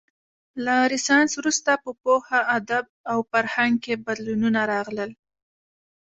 له 0.63 0.75
رنسانس 0.91 1.31
وروسته 1.37 1.71
په 1.83 1.91
پوهه، 2.01 2.39
ادب 2.57 2.85
او 3.11 3.17
فرهنګ 3.29 3.73
کې 3.83 3.93
بدلونونه 4.05 4.59
راغلل. 4.73 5.11